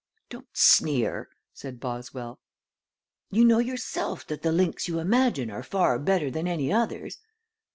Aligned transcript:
"Don't 0.31 0.47
sneer," 0.53 1.29
said 1.53 1.79
Boswell. 1.79 2.39
"You 3.29 3.45
know 3.45 3.59
yourself 3.59 4.25
that 4.25 4.41
the 4.41 4.51
links 4.51 4.87
you 4.87 4.97
imagine 4.97 5.51
are 5.51 5.61
far 5.61 5.99
better 5.99 6.31
than 6.31 6.47
any 6.47 6.73
others." 6.73 7.19